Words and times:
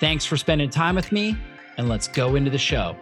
Thanks 0.00 0.24
for 0.24 0.36
spending 0.36 0.70
time 0.70 0.94
with 0.94 1.10
me, 1.10 1.36
and 1.76 1.88
let's 1.88 2.06
go 2.06 2.36
into 2.36 2.50
the 2.50 2.58
show. 2.58 2.96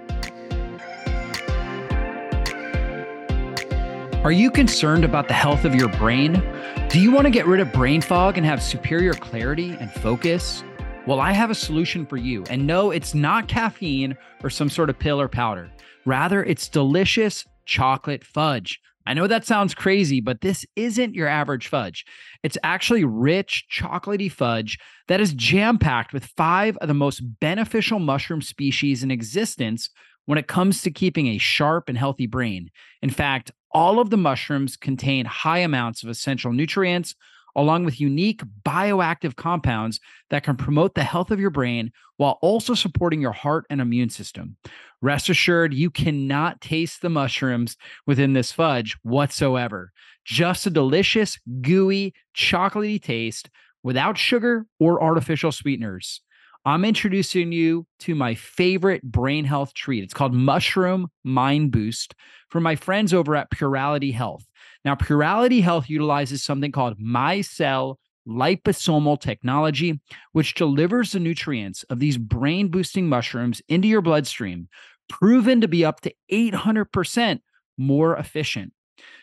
Are 4.25 4.33
you 4.33 4.51
concerned 4.51 5.05
about 5.05 5.29
the 5.29 5.35
health 5.35 5.65
of 5.65 5.75
your 5.75 5.89
brain? 5.89 6.43
Do 6.89 6.99
you 6.99 7.13
want 7.13 7.27
to 7.27 7.31
get 7.31 7.47
rid 7.47 7.61
of 7.61 7.71
brain 7.73 8.01
fog 8.01 8.39
and 8.39 8.47
have 8.47 8.63
superior 8.63 9.13
clarity 9.13 9.77
and 9.79 9.93
focus? 9.93 10.65
Well, 11.07 11.21
I 11.21 11.33
have 11.33 11.51
a 11.51 11.55
solution 11.55 12.07
for 12.07 12.17
you. 12.17 12.43
And 12.51 12.67
no, 12.67 12.91
it's 12.91 13.15
not 13.15 13.47
caffeine 13.47 14.17
or 14.43 14.51
some 14.51 14.69
sort 14.69 14.91
of 14.91 14.99
pill 14.99 15.21
or 15.21 15.29
powder. 15.29 15.71
Rather, 16.07 16.43
it's 16.43 16.69
delicious 16.69 17.45
chocolate 17.67 18.25
fudge. 18.25 18.81
I 19.07 19.15
know 19.15 19.27
that 19.27 19.45
sounds 19.45 19.75
crazy, 19.75 20.21
but 20.21 20.41
this 20.41 20.67
isn't 20.75 21.15
your 21.15 21.29
average 21.29 21.69
fudge. 21.69 22.05
It's 22.43 22.59
actually 22.65 23.05
rich, 23.05 23.65
chocolatey 23.71 24.31
fudge 24.31 24.79
that 25.07 25.21
is 25.21 25.33
jam 25.33 25.79
packed 25.79 26.13
with 26.13 26.27
five 26.37 26.77
of 26.79 26.89
the 26.89 26.95
most 26.95 27.21
beneficial 27.41 28.01
mushroom 28.01 28.43
species 28.43 29.03
in 29.05 29.11
existence 29.11 29.91
when 30.25 30.39
it 30.39 30.49
comes 30.49 30.83
to 30.83 30.91
keeping 30.91 31.29
a 31.29 31.39
sharp 31.39 31.89
and 31.89 31.97
healthy 31.97 32.27
brain. 32.27 32.71
In 33.01 33.11
fact, 33.11 33.53
all 33.71 34.01
of 34.01 34.11
the 34.11 34.17
mushrooms 34.17 34.77
contain 34.77 35.25
high 35.25 35.59
amounts 35.59 36.03
of 36.03 36.09
essential 36.09 36.53
nutrients, 36.53 37.15
along 37.57 37.85
with 37.85 38.01
unique 38.01 38.43
bioactive 38.65 39.35
compounds 39.35 39.99
that 40.31 40.45
can 40.45 40.57
promote 40.57 40.95
the 40.95 41.03
health 41.03 41.31
of 41.31 41.41
your 41.41 41.51
brain 41.51 41.91
while 42.19 42.39
also 42.43 42.75
supporting 42.75 43.21
your 43.21 43.33
heart 43.33 43.65
and 43.71 43.81
immune 43.81 44.11
system. 44.11 44.57
Rest 45.03 45.29
assured, 45.29 45.75
you 45.75 45.91
cannot 45.91 46.61
taste 46.61 47.03
the 47.03 47.09
mushrooms 47.09 47.77
within 48.07 48.35
this 48.35 48.53
fudge 48.53 48.97
whatsoever. 49.03 49.93
Just 50.25 50.67
a 50.67 50.71
delicious, 50.71 51.39
gooey, 51.61 52.15
chocolatey 52.37 53.03
taste 53.03 53.51
without 53.83 54.19
sugar 54.19 54.67
or 54.79 55.03
artificial 55.03 55.53
sweeteners. 55.53 56.21
I'm 56.65 56.85
introducing 56.85 57.53
you 57.53 57.87
to 58.01 58.17
my 58.17 58.35
favorite 58.35 59.05
brain 59.05 59.45
health 59.45 59.73
treat. 59.73 60.03
It's 60.03 60.13
called 60.13 60.35
Mushroom 60.35 61.09
Mind 61.23 61.71
Boost 61.71 62.15
from 62.51 62.65
my 62.65 62.75
friends 62.75 63.15
over 63.15 63.37
at 63.37 63.53
Purality 63.53 64.11
Health. 64.11 64.45
Now, 64.87 64.95
Purality 64.95 65.61
Health 65.61 65.91
utilizes 65.91 66.45
something 66.45 66.71
called 66.71 67.01
Micelle 67.01 67.97
liposomal 68.27 69.21
technology, 69.21 70.01
which 70.31 70.55
delivers 70.55 71.11
the 71.11 71.19
nutrients 71.19 71.83
of 71.91 71.99
these 71.99 72.17
brain 72.17 72.69
boosting 72.69 73.09
mushrooms 73.09 73.61
into 73.69 73.89
your 73.89 74.01
bloodstream, 74.01 74.69
proven 75.09 75.61
to 75.61 75.67
be 75.67 75.85
up 75.85 76.03
to 76.03 76.15
800% 76.31 77.41
more 77.77 78.17
efficient. 78.17 78.73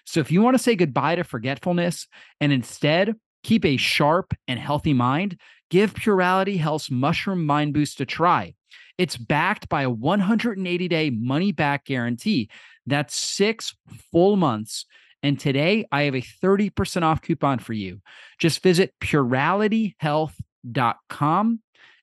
So, 0.05 0.20
if 0.20 0.33
you 0.33 0.42
want 0.42 0.58
to 0.58 0.61
say 0.61 0.75
goodbye 0.75 1.16
to 1.16 1.23
forgetfulness 1.23 2.08
and 2.42 2.52
instead 2.52 3.16
keep 3.44 3.64
a 3.64 3.77
sharp 3.77 4.33
and 4.50 4.59
healthy 4.59 4.94
mind, 4.94 5.39
give 5.70 5.95
Purality 5.95 6.58
Health's 6.58 6.92
Mushroom 6.92 7.45
Mind 7.45 7.73
Boost 7.73 8.02
a 8.02 8.05
try. 8.05 8.53
It's 8.98 9.16
backed 9.16 9.70
by 9.70 9.83
a 9.83 9.89
180 9.89 10.88
day 10.89 11.09
money 11.09 11.53
back 11.53 11.86
guarantee. 11.86 12.50
That's 12.86 13.16
six 13.16 13.73
full 14.11 14.36
months. 14.36 14.86
And 15.23 15.39
today 15.39 15.88
I 15.92 16.04
have 16.04 16.14
a 16.16 16.22
30% 16.22 17.02
off 17.02 17.22
coupon 17.22 17.60
for 17.60 17.73
you. 17.73 18.00
Just 18.39 18.61
visit 18.61 18.94
puralityhealth.com 19.02 21.60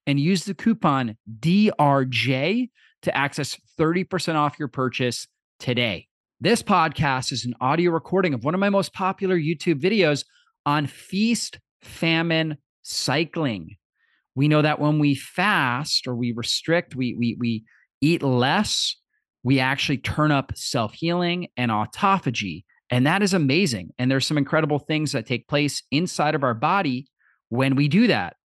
and 0.06 0.18
use 0.18 0.44
the 0.44 0.54
coupon 0.54 1.16
DRJ 1.38 2.70
to 3.02 3.16
access 3.16 3.56
30% 3.78 4.34
off 4.34 4.58
your 4.58 4.68
purchase 4.68 5.28
today. 5.58 6.06
This 6.40 6.62
podcast 6.62 7.32
is 7.32 7.44
an 7.44 7.52
audio 7.60 7.90
recording 7.90 8.32
of 8.32 8.42
one 8.42 8.54
of 8.54 8.60
my 8.60 8.70
most 8.70 8.94
popular 8.94 9.38
YouTube 9.38 9.78
videos 9.78 10.24
on 10.64 10.86
feast, 10.86 11.60
famine, 11.82 12.56
cycling. 12.82 13.76
We 14.34 14.48
know 14.48 14.62
that 14.62 14.80
when 14.80 14.98
we 14.98 15.14
fast 15.14 16.06
or 16.06 16.14
we 16.14 16.32
restrict, 16.32 16.96
we 16.96 17.14
we 17.14 17.36
we 17.38 17.64
eat 18.00 18.22
less, 18.22 18.96
we 19.42 19.60
actually 19.60 19.98
turn 19.98 20.32
up 20.32 20.52
self-healing 20.54 21.48
and 21.58 21.70
autophagy. 21.70 22.64
And 22.90 23.06
that 23.06 23.22
is 23.22 23.34
amazing. 23.34 23.90
And 23.98 24.10
there's 24.10 24.26
some 24.26 24.38
incredible 24.38 24.78
things 24.78 25.12
that 25.12 25.26
take 25.26 25.48
place 25.48 25.82
inside 25.90 26.34
of 26.34 26.42
our 26.42 26.54
body 26.54 27.06
when 27.48 27.76
we 27.76 27.88
do 27.88 28.08
that. 28.08 28.36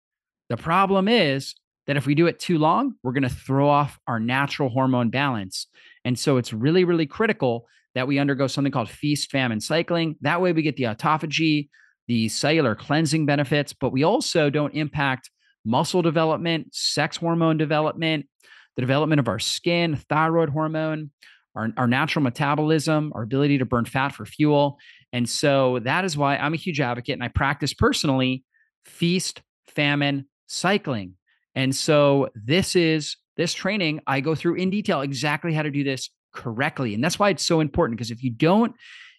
The 0.49 0.57
problem 0.57 1.07
is 1.07 1.55
that 1.87 1.97
if 1.97 2.05
we 2.05 2.15
do 2.15 2.27
it 2.27 2.39
too 2.39 2.57
long, 2.57 2.93
we're 3.03 3.13
going 3.13 3.23
to 3.23 3.29
throw 3.29 3.67
off 3.67 3.99
our 4.07 4.19
natural 4.19 4.69
hormone 4.69 5.09
balance. 5.09 5.67
And 6.03 6.17
so 6.17 6.37
it's 6.37 6.53
really, 6.53 6.83
really 6.83 7.05
critical 7.05 7.65
that 7.95 8.07
we 8.07 8.19
undergo 8.19 8.47
something 8.47 8.71
called 8.71 8.89
feast 8.89 9.31
famine 9.31 9.61
cycling. 9.61 10.15
That 10.21 10.41
way 10.41 10.51
we 10.51 10.61
get 10.61 10.75
the 10.75 10.83
autophagy, 10.83 11.69
the 12.07 12.27
cellular 12.29 12.75
cleansing 12.75 13.25
benefits, 13.25 13.73
but 13.73 13.91
we 13.91 14.03
also 14.03 14.49
don't 14.49 14.75
impact 14.75 15.31
muscle 15.63 16.01
development, 16.01 16.67
sex 16.71 17.17
hormone 17.17 17.57
development, 17.57 18.27
the 18.75 18.81
development 18.81 19.19
of 19.19 19.27
our 19.27 19.39
skin, 19.39 19.95
thyroid 20.09 20.49
hormone, 20.49 21.11
our, 21.55 21.69
our 21.77 21.87
natural 21.87 22.23
metabolism, 22.23 23.11
our 23.15 23.23
ability 23.23 23.57
to 23.57 23.65
burn 23.65 23.85
fat 23.85 24.09
for 24.09 24.25
fuel. 24.25 24.77
And 25.13 25.27
so 25.29 25.79
that 25.79 26.05
is 26.05 26.17
why 26.17 26.37
I'm 26.37 26.53
a 26.53 26.57
huge 26.57 26.81
advocate 26.81 27.13
and 27.13 27.23
I 27.23 27.29
practice 27.29 27.73
personally 27.73 28.43
feast, 28.85 29.41
famine, 29.67 30.25
cycling. 30.47 31.13
And 31.55 31.75
so 31.75 32.29
this 32.35 32.75
is 32.75 33.17
this 33.37 33.53
training, 33.53 34.01
I 34.07 34.21
go 34.21 34.35
through 34.35 34.55
in 34.55 34.69
detail 34.69 35.01
exactly 35.01 35.53
how 35.53 35.61
to 35.61 35.71
do 35.71 35.83
this 35.83 36.09
correctly. 36.33 36.93
And 36.93 37.03
that's 37.03 37.19
why 37.19 37.29
it's 37.29 37.43
so 37.43 37.59
important 37.59 37.97
because 37.97 38.11
if 38.11 38.23
you 38.23 38.31
don't, 38.31 38.73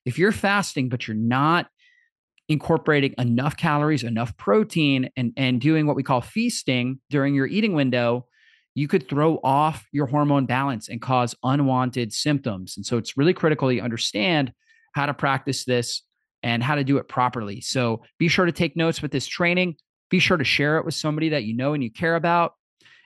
if 0.05 0.19
you're 0.19 0.33
fasting, 0.33 0.89
but 0.89 1.07
you're 1.07 1.17
not 1.17 1.67
incorporating 2.49 3.15
enough 3.19 3.57
calories, 3.57 4.05
enough 4.05 4.37
protein, 4.37 5.11
and, 5.17 5.33
and 5.37 5.61
doing 5.61 5.87
what 5.87 5.97
we 5.97 6.03
call 6.03 6.21
feasting 6.21 7.01
during 7.11 7.35
your 7.35 7.47
eating 7.47 7.73
window, 7.73 8.27
you 8.77 8.87
could 8.87 9.09
throw 9.09 9.41
off 9.43 9.87
your 9.91 10.05
hormone 10.05 10.45
balance 10.45 10.91
and 10.91 11.01
cause 11.01 11.35
unwanted 11.43 12.13
symptoms. 12.13 12.77
And 12.77 12.85
so 12.85 12.99
it's 12.99 13.17
really 13.17 13.33
critical 13.33 13.73
you 13.73 13.81
understand 13.81 14.53
how 14.93 15.07
to 15.07 15.15
practice 15.15 15.65
this 15.65 16.03
and 16.43 16.63
how 16.63 16.75
to 16.75 16.85
do 16.85 16.99
it 16.99 17.09
properly. 17.09 17.63
So 17.63 18.03
be 18.19 18.29
sure 18.29 18.45
to 18.45 18.53
take 18.53 18.77
notes 18.77 19.01
with 19.01 19.13
this 19.13 19.27
training. 19.27 19.77
Be 20.11 20.19
sure 20.19 20.37
to 20.37 20.45
share 20.45 20.77
it 20.77 20.85
with 20.85 20.93
somebody 20.93 21.31
that 21.31 21.45
you 21.45 21.57
know 21.57 21.73
and 21.73 21.83
you 21.83 21.91
care 21.91 22.17
about. 22.17 22.53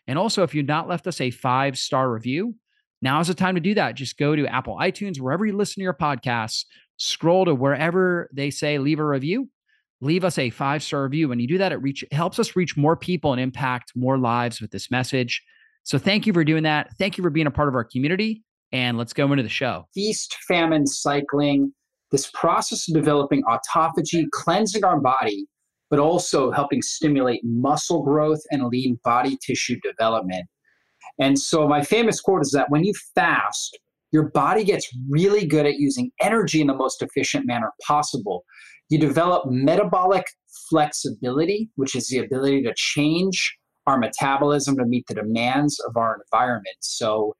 And 0.09 0.19
also, 0.19 0.43
if 0.43 0.57
you've 0.57 0.67
not 0.67 0.89
left 0.89 1.07
us 1.07 1.21
a 1.21 1.31
five 1.31 1.79
star 1.79 2.11
review, 2.11 2.57
now 3.01 3.21
is 3.21 3.29
the 3.29 3.35
time 3.35 3.55
to 3.55 3.61
do 3.61 3.75
that. 3.75 3.95
Just 3.95 4.19
go 4.19 4.35
to 4.35 4.49
Apple 4.49 4.77
iTunes, 4.77 5.21
wherever 5.21 5.47
you 5.47 5.57
listen 5.57 5.77
to 5.77 5.85
your 5.85 5.95
podcasts, 5.95 6.65
scroll 6.97 7.45
to 7.45 7.55
wherever 7.55 8.29
they 8.33 8.51
say 8.51 8.79
leave 8.79 8.99
a 8.99 9.07
review, 9.07 9.49
leave 10.01 10.25
us 10.25 10.37
a 10.37 10.51
five 10.51 10.83
star 10.83 11.05
review. 11.05 11.29
When 11.29 11.39
you 11.39 11.47
do 11.47 11.59
that, 11.59 11.71
it 11.71 11.77
reach 11.77 12.03
it 12.03 12.13
helps 12.13 12.41
us 12.41 12.57
reach 12.57 12.77
more 12.77 12.97
people 12.97 13.33
and 13.33 13.41
impact 13.41 13.93
more 13.95 14.19
lives 14.19 14.61
with 14.61 14.73
this 14.73 14.91
message. 14.91 15.45
So 15.85 15.99
thank 15.99 16.27
you 16.27 16.33
for 16.33 16.45
doing 16.45 16.63
that. 16.65 16.97
Thank 16.99 17.19
you 17.19 17.25
for 17.25 17.31
being 17.31 17.47
a 17.47 17.51
part 17.51 17.69
of 17.69 17.75
our 17.75 17.85
community. 17.85 18.45
And 18.73 18.97
let's 18.97 19.13
go 19.13 19.31
into 19.33 19.43
the 19.43 19.49
show. 19.49 19.87
Feast, 19.95 20.37
famine, 20.47 20.87
cycling, 20.87 21.73
this 22.13 22.31
process 22.33 22.89
of 22.89 22.95
developing 22.95 23.43
autophagy, 23.45 24.25
cleansing 24.33 24.85
our 24.85 25.01
body, 25.01 25.47
but 25.91 25.99
also 25.99 26.51
helping 26.51 26.83
stimulate 26.83 27.41
muscle 27.45 28.03
growth 28.03 28.41
and 28.51 28.67
lean 28.67 28.99
body 29.05 29.37
tissue 29.45 29.79
development. 29.83 30.47
And 31.19 31.39
so, 31.39 31.69
my 31.69 31.83
famous 31.83 32.21
quote 32.21 32.43
is 32.43 32.53
that 32.53 32.71
when 32.71 32.85
you 32.85 32.95
fast, 33.15 33.79
your 34.13 34.31
body 34.31 34.65
gets 34.65 34.89
really 35.09 35.47
good 35.47 35.67
at 35.67 35.79
using 35.79 36.11
energy 36.21 36.61
in 36.61 36.67
the 36.67 36.75
most 36.75 37.03
efficient 37.03 37.47
manner 37.47 37.73
possible. 37.87 38.45
You 38.89 38.99
develop 38.99 39.49
metabolic 39.49 40.27
flexibility, 40.69 41.71
which 41.77 41.95
is 41.95 42.09
the 42.09 42.19
ability 42.19 42.63
to 42.63 42.75
change 42.75 43.57
our 43.91 43.99
metabolism 43.99 44.77
to 44.79 44.85
meet 44.85 45.07
the 45.07 45.15
demands 45.15 45.79
of 45.81 45.97
our 45.97 46.21
environment. 46.25 46.77
So, 46.81 47.37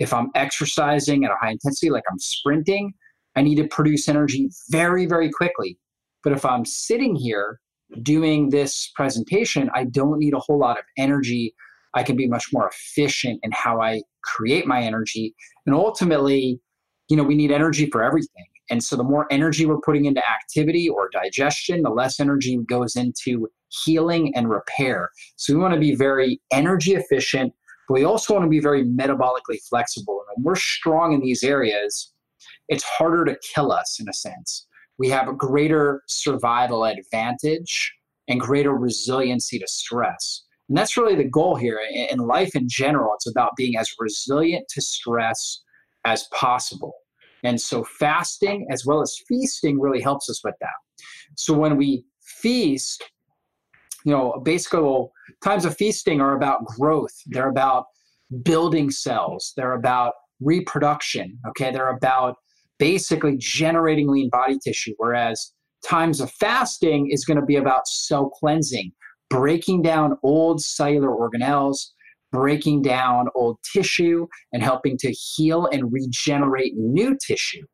if 0.00 0.12
I'm 0.12 0.28
exercising 0.34 1.24
at 1.24 1.30
a 1.30 1.36
high 1.40 1.52
intensity, 1.52 1.90
like 1.90 2.02
I'm 2.10 2.18
sprinting, 2.18 2.92
I 3.36 3.42
need 3.42 3.56
to 3.56 3.68
produce 3.68 4.08
energy 4.08 4.50
very, 4.70 5.06
very 5.06 5.30
quickly. 5.30 5.78
But 6.22 6.32
if 6.32 6.44
I'm 6.44 6.64
sitting 6.64 7.14
here 7.14 7.60
doing 8.02 8.50
this 8.50 8.90
presentation, 8.94 9.70
I 9.74 9.84
don't 9.84 10.18
need 10.18 10.34
a 10.34 10.40
whole 10.40 10.58
lot 10.58 10.78
of 10.78 10.84
energy. 10.98 11.54
I 11.94 12.02
can 12.02 12.16
be 12.16 12.26
much 12.26 12.52
more 12.52 12.68
efficient 12.68 13.40
in 13.42 13.52
how 13.52 13.80
I 13.80 14.02
create 14.24 14.66
my 14.66 14.80
energy. 14.80 15.34
And 15.66 15.74
ultimately, 15.74 16.60
you 17.08 17.16
know, 17.16 17.22
we 17.22 17.34
need 17.34 17.52
energy 17.52 17.88
for 17.90 18.02
everything. 18.02 18.46
And 18.70 18.82
so 18.82 18.96
the 18.96 19.04
more 19.04 19.26
energy 19.30 19.66
we're 19.66 19.80
putting 19.80 20.06
into 20.06 20.22
activity 20.26 20.88
or 20.88 21.10
digestion, 21.10 21.82
the 21.82 21.90
less 21.90 22.18
energy 22.18 22.58
goes 22.66 22.96
into 22.96 23.48
healing 23.84 24.34
and 24.34 24.48
repair. 24.50 25.10
So 25.36 25.54
we 25.54 25.60
want 25.60 25.74
to 25.74 25.80
be 25.80 25.94
very 25.94 26.40
energy 26.52 26.94
efficient, 26.94 27.52
but 27.88 27.94
we 27.94 28.04
also 28.04 28.34
want 28.34 28.44
to 28.44 28.50
be 28.50 28.60
very 28.60 28.84
metabolically 28.84 29.60
flexible. 29.68 30.24
And 30.28 30.44
when 30.44 30.52
we're 30.52 30.56
strong 30.56 31.12
in 31.12 31.20
these 31.20 31.42
areas, 31.42 32.12
it's 32.68 32.84
harder 32.84 33.24
to 33.24 33.38
kill 33.54 33.72
us 33.72 33.98
in 34.00 34.08
a 34.08 34.12
sense. 34.12 34.66
We 34.98 35.08
have 35.10 35.28
a 35.28 35.32
greater 35.32 36.02
survival 36.06 36.84
advantage 36.84 37.92
and 38.28 38.40
greater 38.40 38.74
resiliency 38.74 39.58
to 39.58 39.66
stress. 39.66 40.44
And 40.68 40.78
that's 40.78 40.96
really 40.96 41.16
the 41.16 41.28
goal 41.28 41.56
here. 41.56 41.78
In 42.10 42.18
life 42.20 42.54
in 42.54 42.68
general, 42.68 43.14
it's 43.14 43.26
about 43.26 43.56
being 43.56 43.76
as 43.76 43.92
resilient 43.98 44.66
to 44.68 44.80
stress 44.80 45.60
as 46.04 46.24
possible. 46.32 46.94
And 47.42 47.60
so 47.60 47.84
fasting 47.84 48.66
as 48.70 48.86
well 48.86 49.02
as 49.02 49.20
feasting 49.28 49.78
really 49.78 50.00
helps 50.00 50.30
us 50.30 50.42
with 50.42 50.54
that. 50.60 51.04
So 51.36 51.52
when 51.52 51.76
we 51.76 52.04
feast, 52.22 53.02
you 54.04 54.12
know, 54.12 54.40
basically 54.44 55.06
times 55.42 55.64
of 55.64 55.76
feasting 55.76 56.20
are 56.20 56.36
about 56.36 56.64
growth. 56.64 57.14
They're 57.26 57.48
about 57.48 57.86
building 58.42 58.90
cells. 58.90 59.52
They're 59.56 59.74
about 59.74 60.14
reproduction. 60.40 61.38
Okay. 61.48 61.70
They're 61.70 61.96
about 61.96 62.36
basically 62.78 63.36
generating 63.38 64.08
lean 64.08 64.28
body 64.30 64.58
tissue. 64.62 64.94
Whereas 64.98 65.52
times 65.86 66.20
of 66.20 66.30
fasting 66.32 67.10
is 67.10 67.24
going 67.24 67.40
to 67.40 67.46
be 67.46 67.56
about 67.56 67.86
cell 67.88 68.30
cleansing, 68.30 68.92
breaking 69.30 69.82
down 69.82 70.16
old 70.22 70.62
cellular 70.62 71.08
organelles, 71.08 71.90
breaking 72.32 72.82
down 72.82 73.28
old 73.34 73.58
tissue, 73.72 74.26
and 74.52 74.62
helping 74.62 74.98
to 74.98 75.10
heal 75.12 75.66
and 75.66 75.92
regenerate 75.92 76.74
new 76.76 77.16
tissue. 77.24 77.64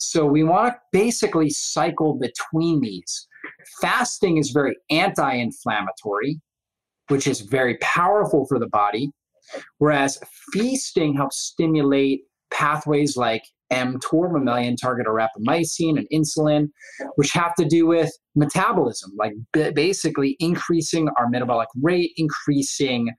So 0.00 0.24
we 0.24 0.44
want 0.44 0.72
to 0.72 0.80
basically 0.92 1.50
cycle 1.50 2.14
between 2.14 2.80
these. 2.80 3.26
Fasting 3.80 4.36
is 4.36 4.50
very 4.50 4.76
anti 4.90 5.34
inflammatory, 5.34 6.40
which 7.08 7.26
is 7.26 7.40
very 7.40 7.76
powerful 7.78 8.46
for 8.46 8.58
the 8.58 8.68
body, 8.68 9.10
whereas 9.78 10.18
feasting 10.52 11.14
helps 11.14 11.38
stimulate 11.38 12.22
pathways 12.50 13.16
like 13.16 13.42
mTOR, 13.72 14.32
mammalian 14.32 14.76
target 14.76 15.06
or 15.06 15.14
rapamycin, 15.14 15.98
and 15.98 16.06
insulin, 16.12 16.68
which 17.16 17.32
have 17.32 17.54
to 17.56 17.64
do 17.64 17.86
with 17.86 18.10
metabolism, 18.34 19.12
like 19.16 19.32
b- 19.52 19.70
basically 19.70 20.36
increasing 20.38 21.08
our 21.18 21.28
metabolic 21.28 21.68
rate, 21.82 22.12
increasing 22.16 23.10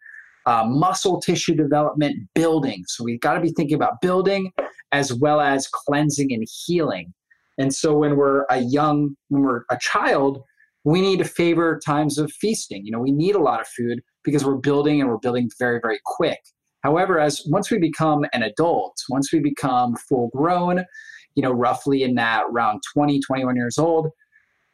uh, 0.46 0.64
muscle 0.66 1.20
tissue 1.20 1.56
development, 1.56 2.16
building. 2.36 2.84
So 2.88 3.04
we've 3.04 3.20
got 3.20 3.34
to 3.34 3.42
be 3.42 3.52
thinking 3.52 3.76
about 3.76 4.02
building 4.02 4.52
as 4.92 5.14
well 5.14 5.42
as 5.42 5.68
cleansing 5.68 6.32
and 6.32 6.48
healing. 6.66 7.14
And 7.58 7.74
so 7.74 7.98
when 7.98 8.16
we're 8.16 8.46
a 8.50 8.60
young, 8.60 9.16
when 9.30 9.44
we're 9.44 9.64
a 9.70 9.78
child, 9.80 10.44
we 10.84 11.02
need 11.02 11.20
to 11.20 11.26
favor 11.26 11.80
times 11.84 12.18
of 12.18 12.32
feasting. 12.32 12.86
You 12.86 12.92
know, 12.92 13.00
we 13.00 13.12
need 13.12 13.36
a 13.36 13.42
lot 13.42 13.62
of 13.62 13.68
food 13.68 14.02
because 14.24 14.46
we're 14.46 14.56
building 14.58 15.02
and 15.02 15.10
we're 15.10 15.18
building 15.18 15.50
very, 15.58 15.80
very 15.82 16.00
quick. 16.06 16.40
However, 16.84 17.20
as 17.20 17.42
once 17.48 17.72
we 17.72 17.80
become 17.80 18.26
an 18.34 18.44
adult, 18.44 18.96
once 19.10 19.34
we 19.34 19.40
become 19.40 19.96
full 20.08 20.30
grown, 20.36 20.86
you 21.34 21.42
know, 21.42 21.52
roughly 21.52 22.04
in 22.04 22.14
that 22.16 22.44
around 22.52 22.82
20, 22.94 23.20
21 23.22 23.56
years 23.56 23.80
old, 23.80 24.10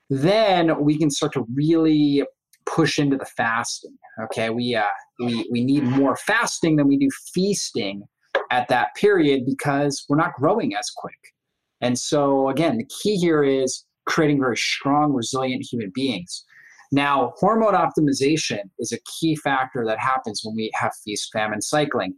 then 0.10 0.84
we 0.84 0.98
can 0.98 1.10
start 1.10 1.32
to 1.34 1.48
really 1.54 2.24
push 2.66 3.00
into 3.00 3.16
the 3.16 3.26
fasting. 3.26 3.96
Okay, 4.24 4.50
we 4.50 4.76
uh, 4.76 4.84
we 5.20 5.48
we 5.50 5.64
need 5.64 5.84
more 5.84 6.18
fasting 6.18 6.76
than 6.76 6.88
we 6.88 6.98
do 6.98 7.08
feasting 7.34 8.04
at 8.52 8.68
that 8.68 8.94
period 8.96 9.44
because 9.46 10.06
we're 10.10 10.18
not 10.18 10.34
growing 10.34 10.76
as 10.76 10.90
quick. 10.96 11.18
And 11.82 11.98
so 11.98 12.50
again, 12.50 12.78
the 12.78 12.90
key 13.02 13.18
here 13.18 13.44
is 13.44 13.86
creating 14.06 14.40
very 14.40 14.58
strong, 14.58 15.14
resilient 15.14 15.66
human 15.70 15.92
beings. 15.94 16.46
Now, 16.94 17.32
hormone 17.38 17.74
optimization 17.74 18.60
is 18.80 18.92
a 18.92 19.00
key 19.20 19.38
factor 19.38 19.86
that 19.86 19.98
happens 19.98 20.42
when 20.44 20.56
we 20.56 20.70
have 20.74 20.92
feast 21.06 21.32
famine 21.32 21.62
cycling. 21.62 22.16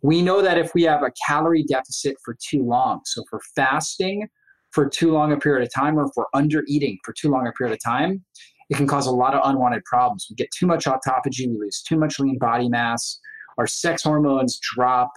We 0.00 0.22
know 0.22 0.40
that 0.40 0.56
if 0.56 0.72
we 0.74 0.84
have 0.84 1.02
a 1.02 1.12
calorie 1.26 1.64
deficit 1.64 2.16
for 2.24 2.34
too 2.42 2.64
long, 2.64 3.02
so 3.04 3.22
for 3.28 3.40
fasting 3.54 4.28
for 4.70 4.88
too 4.88 5.12
long 5.12 5.30
a 5.30 5.36
period 5.36 5.64
of 5.64 5.72
time, 5.72 5.98
or 5.98 6.06
if 6.06 6.10
we're 6.16 6.24
under 6.32 6.64
eating 6.66 6.98
for 7.04 7.12
too 7.12 7.30
long 7.30 7.46
a 7.46 7.52
period 7.52 7.74
of 7.74 7.84
time, 7.84 8.24
it 8.70 8.76
can 8.76 8.86
cause 8.86 9.06
a 9.06 9.12
lot 9.12 9.34
of 9.34 9.42
unwanted 9.44 9.84
problems. 9.84 10.26
We 10.28 10.36
get 10.36 10.48
too 10.58 10.66
much 10.66 10.86
autophagy, 10.86 11.46
we 11.48 11.58
lose 11.58 11.82
too 11.82 11.98
much 11.98 12.18
lean 12.18 12.38
body 12.38 12.68
mass, 12.68 13.20
our 13.58 13.66
sex 13.66 14.02
hormones 14.02 14.58
drop, 14.74 15.10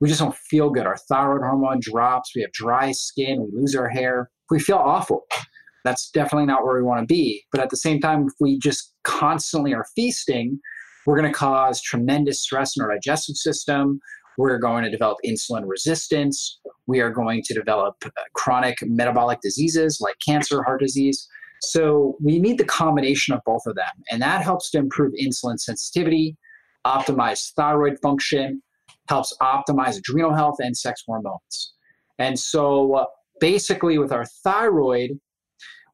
we 0.00 0.08
just 0.08 0.20
don't 0.20 0.36
feel 0.36 0.70
good. 0.70 0.86
Our 0.86 0.96
thyroid 0.96 1.42
hormone 1.42 1.80
drops, 1.80 2.32
we 2.34 2.42
have 2.42 2.52
dry 2.52 2.92
skin, 2.92 3.42
we 3.42 3.60
lose 3.60 3.74
our 3.74 3.88
hair, 3.88 4.30
we 4.50 4.60
feel 4.60 4.76
awful. 4.76 5.22
That's 5.84 6.10
definitely 6.10 6.46
not 6.46 6.64
where 6.64 6.74
we 6.74 6.82
want 6.82 7.00
to 7.00 7.06
be. 7.06 7.44
But 7.52 7.60
at 7.60 7.70
the 7.70 7.76
same 7.76 8.00
time, 8.00 8.26
if 8.26 8.32
we 8.40 8.58
just 8.58 8.92
constantly 9.04 9.74
are 9.74 9.86
feasting, 9.94 10.58
we're 11.06 11.18
going 11.18 11.30
to 11.30 11.38
cause 11.38 11.82
tremendous 11.82 12.42
stress 12.42 12.76
in 12.76 12.82
our 12.82 12.90
digestive 12.90 13.36
system. 13.36 14.00
We're 14.38 14.58
going 14.58 14.84
to 14.84 14.90
develop 14.90 15.18
insulin 15.24 15.62
resistance. 15.66 16.58
We 16.86 17.00
are 17.00 17.10
going 17.10 17.42
to 17.44 17.54
develop 17.54 17.96
uh, 18.04 18.10
chronic 18.34 18.78
metabolic 18.82 19.40
diseases 19.42 20.00
like 20.00 20.16
cancer, 20.26 20.62
heart 20.62 20.80
disease. 20.80 21.28
So 21.60 22.16
we 22.22 22.38
need 22.38 22.58
the 22.58 22.64
combination 22.64 23.34
of 23.34 23.40
both 23.46 23.62
of 23.66 23.74
them. 23.76 24.02
And 24.10 24.20
that 24.22 24.42
helps 24.42 24.70
to 24.70 24.78
improve 24.78 25.12
insulin 25.14 25.58
sensitivity, 25.58 26.36
optimize 26.86 27.52
thyroid 27.52 27.98
function, 28.02 28.62
helps 29.08 29.36
optimize 29.40 29.98
adrenal 29.98 30.34
health 30.34 30.56
and 30.60 30.76
sex 30.76 31.02
hormones. 31.06 31.74
And 32.18 32.38
so 32.38 32.94
uh, 32.94 33.04
basically, 33.40 33.98
with 33.98 34.12
our 34.12 34.24
thyroid, 34.42 35.18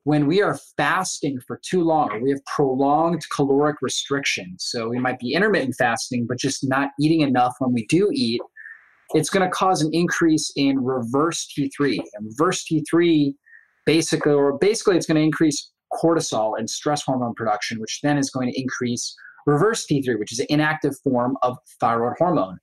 when 0.05 0.27
we 0.27 0.43
are 0.43 0.59
fasting 0.77 1.39
for 1.47 1.61
too 1.63 1.83
long 1.83 2.11
or 2.11 2.21
we 2.21 2.31
have 2.31 2.45
prolonged 2.47 3.23
caloric 3.35 3.77
restriction, 3.83 4.57
so 4.59 4.89
we 4.89 4.99
might 4.99 5.19
be 5.19 5.35
intermittent 5.35 5.75
fasting, 5.77 6.27
but 6.27 6.39
just 6.39 6.67
not 6.67 6.91
eating 6.99 7.21
enough 7.21 7.55
when 7.59 7.73
we 7.73 7.87
do 7.87 8.11
eat, 8.13 8.41
it's 9.15 9.29
going 9.29 9.45
to 9.47 9.51
cause 9.51 9.83
an 9.83 9.91
increase 9.93 10.53
in 10.57 10.83
reverse 10.83 11.53
T3. 11.57 11.99
And 12.15 12.27
reverse 12.27 12.65
T3 12.65 13.35
basically, 13.87 14.33
or 14.33 14.57
basically, 14.59 14.97
it's 14.97 15.07
going 15.07 15.17
to 15.17 15.23
increase 15.23 15.71
cortisol 15.93 16.59
and 16.59 16.71
stress 16.71 17.03
hormone 17.03 17.35
production, 17.35 17.81
which 17.81 18.01
then 18.03 18.17
is 18.19 18.31
going 18.31 18.51
to 18.51 18.61
increase 18.61 19.15
reverse 19.47 19.87
T3, 19.87 20.19
which 20.19 20.33
is 20.33 20.39
an 20.39 20.47
inactive 20.49 20.95
form 21.03 21.37
of 21.43 21.59
thyroid 21.81 22.15
hormone. 22.19 22.59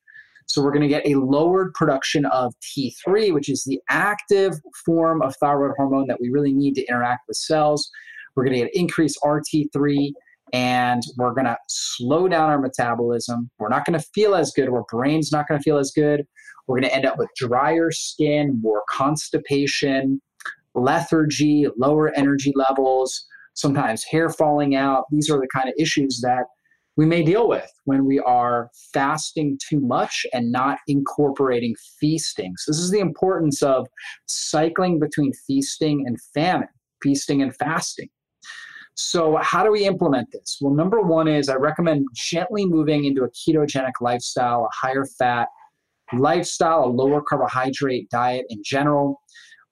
So 0.48 0.62
we're 0.62 0.72
going 0.72 0.82
to 0.82 0.88
get 0.88 1.06
a 1.06 1.16
lowered 1.16 1.74
production 1.74 2.26
of 2.26 2.54
T3, 2.62 3.34
which 3.34 3.50
is 3.50 3.64
the 3.66 3.80
active 3.90 4.56
form 4.86 5.22
of 5.22 5.36
thyroid 5.36 5.74
hormone 5.78 6.08
that 6.08 6.20
we 6.22 6.30
really 6.30 6.54
need 6.54 6.74
to 6.76 6.86
interact 6.86 7.28
with 7.28 7.38
cells. 7.38 7.90
We're 8.36 8.46
going 8.46 8.58
to 8.58 8.66
get 8.66 8.76
increased 8.76 9.20
RT3 9.24 10.12
and 10.54 11.04
we're 11.18 11.34
going 11.34 11.46
to 11.46 11.58
slow 11.68 12.30
down 12.30 12.50
our 12.50 12.60
metabolism. 12.60 13.50
We're 13.60 13.70
not 13.70 13.86
going 13.86 14.00
to 14.00 14.06
feel 14.14 14.36
as 14.36 14.54
good. 14.56 14.70
Our 14.70 14.86
brain's 14.90 15.32
not 15.32 15.48
going 15.48 15.60
to 15.60 15.64
feel 15.64 15.78
as 15.78 15.92
good. 15.92 16.26
We're 16.66 16.80
going 16.80 16.90
to 16.90 16.96
end 16.96 17.06
up 17.06 17.18
with 17.18 17.30
drier 17.36 17.92
skin, 17.92 18.60
more 18.62 18.84
constipation, 18.90 20.22
lethargy, 20.76 21.68
lower 21.78 22.14
energy 22.16 22.54
levels, 22.56 23.26
sometimes 23.54 24.04
hair 24.04 24.30
falling 24.30 24.76
out. 24.76 25.06
These 25.12 25.30
are 25.30 25.40
the 25.40 25.48
kind 25.54 25.68
of 25.68 25.76
issues 25.78 26.22
that 26.22 26.46
we 26.98 27.06
may 27.06 27.22
deal 27.22 27.48
with 27.48 27.72
when 27.86 28.06
we 28.06 28.20
are 28.20 28.70
fasting 28.92 29.58
too 29.70 29.80
much 29.80 30.26
and 30.34 30.52
not 30.52 30.80
incorporating 30.88 31.76
feasting. 32.00 32.56
So, 32.58 32.72
this 32.72 32.80
is 32.80 32.92
the 32.92 33.00
importance 33.00 33.62
of 33.62 33.88
cycling 34.26 35.00
between 35.00 35.32
feasting 35.46 36.06
and 36.08 36.18
famine, 36.34 36.68
feasting 37.02 37.44
and 37.44 37.56
fasting. 37.56 38.10
So, 38.96 39.38
how 39.38 39.64
do 39.64 39.72
we 39.72 39.86
implement 39.86 40.30
this? 40.32 40.58
Well, 40.60 40.74
number 40.74 41.02
one 41.02 41.28
is 41.28 41.50
I 41.50 41.56
recommend 41.56 42.08
gently 42.16 42.66
moving 42.66 43.06
into 43.06 43.24
a 43.24 43.30
ketogenic 43.30 44.02
lifestyle, 44.02 44.66
a 44.66 44.88
higher 44.88 45.06
fat 45.06 45.50
lifestyle, 46.14 46.86
a 46.86 46.90
lower 46.90 47.22
carbohydrate 47.22 48.10
diet 48.10 48.46
in 48.50 48.62
general. 48.66 49.22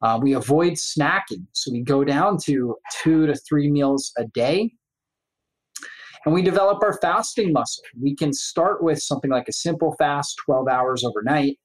Uh, 0.02 0.20
we 0.22 0.34
avoid 0.34 0.74
snacking. 0.74 1.48
So, 1.54 1.72
we 1.72 1.82
go 1.82 2.04
down 2.04 2.38
to 2.44 2.76
two 3.02 3.26
to 3.26 3.34
three 3.34 3.72
meals 3.72 4.14
a 4.16 4.26
day 4.26 4.70
and 6.26 6.34
we 6.34 6.42
develop 6.42 6.82
our 6.84 6.98
fasting 7.00 7.54
muscle. 7.54 7.84
We 8.00 8.16
can 8.16 8.34
start 8.34 8.84
with 8.84 9.02
something 9.02 9.30
like 9.30 9.48
a 9.48 9.54
simple 9.54 9.96
fast, 9.98 10.36
12 10.46 10.68
hours 10.68 11.04
overnight, 11.04 11.60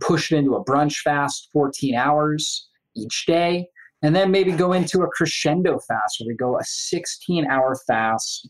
push 0.00 0.32
it 0.32 0.36
into 0.36 0.54
a 0.54 0.64
brunch 0.64 0.98
fast, 0.98 1.48
14 1.52 1.94
hours 1.96 2.68
each 2.96 3.26
day, 3.26 3.66
and 4.02 4.14
then 4.14 4.30
maybe 4.30 4.52
go 4.52 4.72
into 4.72 5.02
a 5.02 5.08
crescendo 5.08 5.78
fast 5.80 6.20
where 6.20 6.28
we 6.28 6.36
go 6.36 6.58
a 6.58 6.64
16 6.64 7.46
hour 7.46 7.76
fast, 7.86 8.48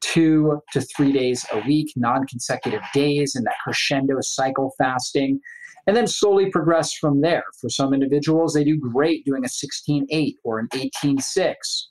two 0.00 0.60
to 0.72 0.80
three 0.80 1.12
days 1.12 1.46
a 1.52 1.60
week, 1.66 1.92
non 1.96 2.26
consecutive 2.26 2.82
days 2.92 3.36
in 3.36 3.44
that 3.44 3.54
crescendo 3.62 4.20
cycle 4.20 4.74
fasting, 4.76 5.40
and 5.86 5.96
then 5.96 6.08
slowly 6.08 6.50
progress 6.50 6.92
from 6.94 7.20
there. 7.20 7.44
For 7.60 7.68
some 7.68 7.94
individuals, 7.94 8.54
they 8.54 8.64
do 8.64 8.76
great 8.76 9.24
doing 9.24 9.44
a 9.44 9.48
16 9.48 10.06
8 10.10 10.36
or 10.42 10.58
an 10.58 10.68
18 10.74 11.20
6 11.20 11.88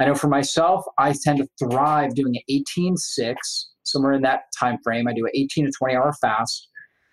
I 0.00 0.06
know 0.06 0.14
for 0.14 0.28
myself, 0.28 0.84
I 0.98 1.12
tend 1.12 1.38
to 1.38 1.48
thrive 1.58 2.14
doing 2.14 2.34
an 2.36 2.42
18 2.48 2.96
6, 2.96 3.70
somewhere 3.82 4.14
in 4.14 4.22
that 4.22 4.44
time 4.58 4.78
frame. 4.82 5.06
I 5.06 5.12
do 5.12 5.26
an 5.26 5.32
18 5.34 5.66
to 5.66 5.72
20 5.72 5.94
hour 5.94 6.12
fast 6.20 6.68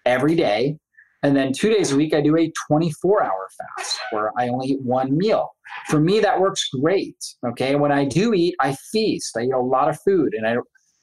every 0.06 0.36
day. 0.36 0.77
And 1.24 1.36
then 1.36 1.51
two 1.51 1.70
days 1.70 1.91
a 1.91 1.98
week, 1.98 2.13
I 2.13 2.22
do 2.22 2.38
a 2.38 2.51
24 2.67 3.24
hour 3.24 3.50
fast 3.58 4.00
where 4.12 4.32
I 4.38 4.48
only 4.48 4.67
eat 4.70 4.82
one 4.82 5.17
meal. 5.17 5.50
For 5.89 6.00
me, 6.00 6.20
that 6.22 6.39
works 6.39 6.70
great. 6.70 7.17
Okay. 7.46 7.75
When 7.75 7.91
I 7.91 8.06
do 8.06 8.34
eat, 8.34 8.56
I 8.62 8.75
feast. 8.91 9.36
I 9.36 9.41
eat 9.41 9.53
a 9.53 9.60
lot 9.60 9.89
of 9.89 10.00
food 10.01 10.34
and 10.34 10.48
I, 10.48 10.56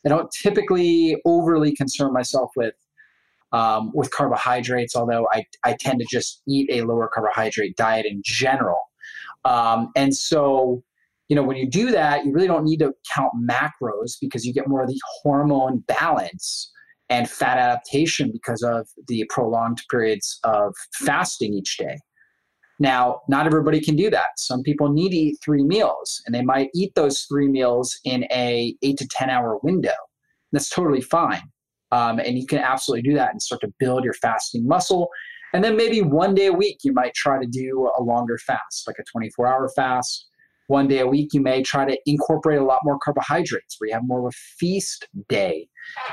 I 0.07 0.09
don't 0.09 0.31
typically 0.43 1.21
overly 1.27 1.75
concern 1.75 2.13
myself 2.13 2.51
with 2.57 2.75
um, 3.53 3.93
with 3.95 4.11
carbohydrates, 4.11 4.97
although 4.97 5.29
I, 5.33 5.47
I 5.63 5.77
tend 5.79 6.01
to 6.01 6.07
just 6.11 6.43
eat 6.49 6.69
a 6.73 6.83
lower 6.83 7.09
carbohydrate 7.09 7.77
diet 7.77 8.05
in 8.05 8.21
general. 8.25 8.81
Um, 9.45 9.93
and 9.95 10.15
so, 10.15 10.83
you 11.35 11.41
know, 11.41 11.49
when 11.49 11.57
you 11.57 11.69
do 11.69 11.91
that, 11.91 12.25
you 12.25 12.33
really 12.33 12.47
don't 12.47 12.63
need 12.63 12.79
to 12.79 12.93
count 13.13 13.33
macros 13.35 14.13
because 14.21 14.47
you 14.47 14.53
get 14.53 14.69
more 14.69 14.83
of 14.83 14.89
the 14.89 15.01
hormone 15.21 15.83
balance 15.89 16.71
and 17.11 17.29
fat 17.29 17.59
adaptation 17.59 18.31
because 18.31 18.63
of 18.63 18.87
the 19.09 19.29
prolonged 19.31 19.83
periods 19.91 20.39
of 20.45 20.73
fasting 21.05 21.53
each 21.53 21.77
day. 21.77 21.99
Now, 22.79 23.23
not 23.29 23.47
everybody 23.47 23.81
can 23.81 23.97
do 23.97 24.11
that. 24.11 24.39
Some 24.39 24.63
people 24.63 24.93
need 24.93 25.11
to 25.11 25.17
eat 25.17 25.39
three 25.45 25.65
meals, 25.65 26.23
and 26.25 26.33
they 26.33 26.43
might 26.43 26.71
eat 26.73 26.95
those 26.95 27.23
three 27.23 27.49
meals 27.49 27.99
in 28.05 28.29
a 28.31 28.77
eight 28.83 28.99
to 28.99 29.09
ten 29.09 29.29
hour 29.29 29.59
window. 29.65 29.91
That's 30.53 30.71
totally 30.71 31.01
fine, 31.01 31.43
um, 31.91 32.21
and 32.21 32.39
you 32.39 32.47
can 32.47 32.61
absolutely 32.61 33.11
do 33.11 33.17
that 33.17 33.33
and 33.33 33.43
start 33.43 33.63
to 33.63 33.75
build 33.81 34.05
your 34.05 34.15
fasting 34.15 34.69
muscle. 34.69 35.09
And 35.53 35.65
then 35.65 35.77
maybe 35.77 36.01
one 36.01 36.37
day 36.37 36.47
a 36.47 36.53
week, 36.53 36.79
you 36.85 36.93
might 36.93 37.15
try 37.15 37.41
to 37.41 37.47
do 37.47 37.91
a 37.99 38.03
longer 38.05 38.39
fast, 38.39 38.87
like 38.87 39.01
a 39.01 39.05
24 39.11 39.49
hour 39.49 39.69
fast. 39.75 40.29
One 40.69 40.89
day 40.89 41.01
a 41.01 41.07
week, 41.07 41.35
you 41.35 41.43
may 41.43 41.63
try 41.63 41.85
to 41.85 41.99
incorporate 42.07 42.59
a 42.59 42.65
lot 42.65 42.81
more 42.85 42.99
carbohydrates 42.99 43.77
where 43.79 43.89
you 43.89 43.95
have 43.95 44.07
more 44.07 44.21
of 44.21 44.27
a 44.27 44.37
feast 44.59 45.07
day. 45.29 45.69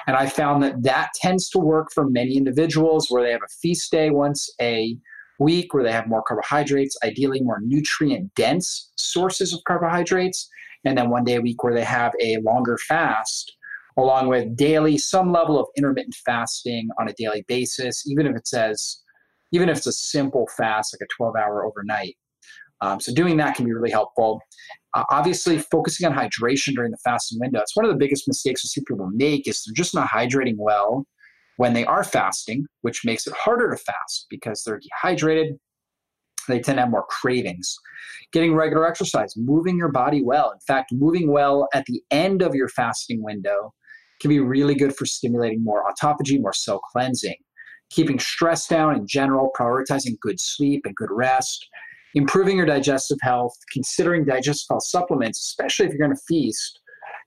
And 0.08 0.17
I 0.17 0.27
found 0.27 0.62
that 0.63 0.84
that 0.84 1.10
tends 1.15 1.50
to 1.51 1.60
work 1.60 1.88
for 1.93 2.10
many 2.10 2.36
individuals 2.36 3.08
where 3.10 3.24
they 3.24 3.31
have 3.31 3.43
a 3.43 3.58
feast 3.62 3.91
day 3.91 4.10
once 4.10 4.53
a 4.60 4.98
week 5.39 5.74
where 5.74 5.84
they 5.84 5.91
have 5.91 6.08
more 6.08 6.22
carbohydrates, 6.22 6.98
ideally 7.03 7.41
more 7.41 7.60
nutrient 7.62 8.34
dense 8.36 8.91
sources 8.96 9.53
of 9.53 9.63
carbohydrates, 9.65 10.50
and 10.86 10.98
then 10.98 11.10
one 11.10 11.24
day 11.24 11.36
a 11.36 11.41
week 11.41 11.63
where 11.63 11.74
they 11.74 11.84
have 11.84 12.13
a 12.22 12.38
longer 12.38 12.77
fast, 12.77 13.55
along 13.98 14.27
with 14.27 14.55
daily, 14.55 14.98
some 14.98 15.31
level 15.31 15.60
of 15.60 15.67
intermittent 15.77 16.15
fasting 16.25 16.89
on 17.00 17.08
a 17.08 17.13
daily 17.13 17.43
basis, 17.48 18.08
even 18.08 18.27
if 18.27 18.36
it 18.36 18.48
says, 18.48 19.01
even 19.51 19.70
if 19.70 19.77
it's 19.77 19.88
a 19.88 19.91
simple 19.91 20.48
fast, 20.58 20.93
like 20.93 21.05
a 21.05 21.13
12 21.15 21.36
hour 21.36 21.65
overnight. 21.65 22.17
Um, 22.82 23.00
so 23.00 23.14
doing 23.14 23.38
that 23.38 23.56
can 23.56 23.66
be 23.66 23.74
really 23.74 23.92
helpful. 23.92 24.42
Uh, 24.94 25.04
obviously, 25.10 25.60
focusing 25.60 26.08
on 26.08 26.14
hydration 26.14 26.74
during 26.74 26.92
the 26.92 26.98
fasting 27.04 27.40
window. 27.40 27.60
It's 27.60 27.76
one 27.76 27.86
of 27.86 27.92
the 27.92 27.98
biggest 27.98 28.28
mistakes 28.28 28.64
I 28.66 28.68
see 28.68 28.82
people 28.88 29.10
make 29.14 29.48
is 29.48 29.64
they're 29.64 29.74
just 29.74 29.96
not 29.96 30.10
hydrating 30.10 30.56
well 30.58 31.06
when 31.58 31.74
they 31.74 31.86
are 31.86 32.04
fasting, 32.04 32.66
which 32.82 33.06
makes 33.06 33.28
it 33.28 33.34
harder 33.34 33.70
to 33.70 33.78
fast 33.78 34.26
because 34.30 34.64
they're 34.64 34.80
dehydrated. 34.80 35.58
They 36.48 36.60
tend 36.60 36.78
to 36.78 36.82
have 36.82 36.90
more 36.90 37.06
cravings. 37.08 37.78
Getting 38.34 38.56
regular 38.56 38.88
exercise, 38.88 39.34
moving 39.38 39.78
your 39.78 39.92
body 39.92 40.24
well. 40.24 40.52
In 40.52 40.60
fact, 40.68 40.92
moving 40.92 41.32
well 41.32 41.68
at 41.74 41.86
the 41.86 42.02
end 42.10 42.42
of 42.42 42.56
your 42.56 42.68
fasting 42.70 43.22
window 43.22 43.74
can 44.20 44.30
be 44.30 44.40
really 44.40 44.76
good 44.76 44.96
for 44.96 45.06
stimulating 45.06 45.64
more 45.64 45.84
autophagy, 45.90 46.42
more 46.42 46.54
cell 46.54 46.80
cleansing. 46.80 47.36
Keeping 47.92 48.20
stress 48.20 48.68
down 48.68 48.96
in 48.96 49.06
general, 49.06 49.52
prioritizing 49.58 50.18
good 50.20 50.40
sleep 50.40 50.82
and 50.86 50.96
good 50.96 51.12
rest, 51.12 51.68
improving 52.15 52.58
your 52.58 52.65
digestive 52.65 53.18
health, 53.22 53.53
considering 53.72 54.25
digestive 54.25 54.68
health 54.70 54.86
supplements, 54.86 55.39
especially 55.39 55.86
if 55.86 55.91
you're 55.94 56.06
going 56.06 56.15
to 56.15 56.24
feast. 56.27 56.80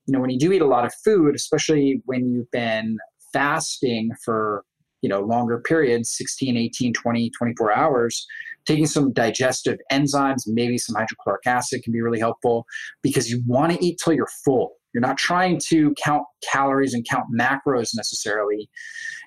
You 0.06 0.12
know, 0.12 0.20
when 0.20 0.30
you 0.30 0.38
do 0.38 0.52
eat 0.52 0.62
a 0.62 0.66
lot 0.66 0.84
of 0.84 0.92
food, 1.04 1.34
especially 1.34 2.02
when 2.04 2.30
you've 2.30 2.50
been 2.50 2.98
fasting 3.32 4.10
for 4.24 4.64
you 5.02 5.08
know 5.10 5.20
longer 5.20 5.60
periods 5.60 6.16
16 6.16 6.56
18 6.56 6.92
20 6.94 7.30
24 7.36 7.72
hours 7.72 8.26
taking 8.64 8.86
some 8.86 9.12
digestive 9.12 9.76
enzymes 9.92 10.44
maybe 10.46 10.78
some 10.78 10.94
hydrochloric 10.94 11.46
acid 11.46 11.82
can 11.82 11.92
be 11.92 12.00
really 12.00 12.20
helpful 12.20 12.64
because 13.02 13.28
you 13.28 13.42
want 13.46 13.72
to 13.72 13.84
eat 13.84 14.00
till 14.02 14.14
you're 14.14 14.28
full 14.44 14.76
you're 14.94 15.02
not 15.02 15.18
trying 15.18 15.60
to 15.66 15.92
count 16.02 16.22
calories 16.50 16.94
and 16.94 17.06
count 17.08 17.24
macros 17.38 17.90
necessarily 17.94 18.68